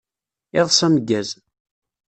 [0.59, 1.29] Iḍeṣ ameggaz!